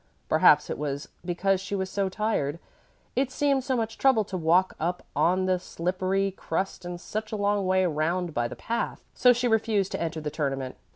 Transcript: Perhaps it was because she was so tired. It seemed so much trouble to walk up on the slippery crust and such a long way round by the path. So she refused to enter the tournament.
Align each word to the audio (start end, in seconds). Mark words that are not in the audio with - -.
Perhaps 0.27 0.71
it 0.71 0.79
was 0.79 1.07
because 1.23 1.61
she 1.61 1.75
was 1.75 1.87
so 1.87 2.09
tired. 2.09 2.57
It 3.15 3.29
seemed 3.29 3.63
so 3.63 3.75
much 3.77 3.99
trouble 3.99 4.23
to 4.23 4.35
walk 4.35 4.73
up 4.79 5.03
on 5.15 5.45
the 5.45 5.59
slippery 5.59 6.31
crust 6.31 6.83
and 6.85 6.99
such 6.99 7.31
a 7.31 7.35
long 7.37 7.67
way 7.67 7.85
round 7.85 8.33
by 8.33 8.47
the 8.47 8.55
path. 8.55 9.03
So 9.13 9.31
she 9.31 9.47
refused 9.47 9.91
to 9.91 10.01
enter 10.01 10.19
the 10.19 10.31
tournament. 10.31 10.75